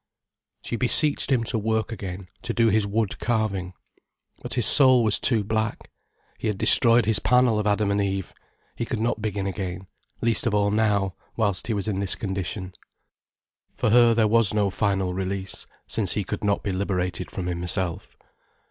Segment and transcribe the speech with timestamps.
[0.63, 3.73] She beseeched him to work again, to do his wood carving.
[4.41, 5.91] But his soul was too black.
[6.39, 8.33] He had destroyed his panel of Adam and Eve.
[8.75, 9.85] He could not begin again,
[10.19, 12.73] least of all now, whilst he was in this condition.
[13.75, 18.17] For her there was no final release, since he could not be liberated from himself.